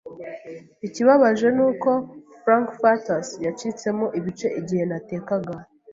"Ikibabaje 0.87 1.47
ni 1.57 1.63
uko 1.69 1.89
frankfurters 2.41 3.29
yacitsemo 3.45 4.05
ibice 4.19 4.47
igihe 4.59 4.83
natekaga. 4.91 5.55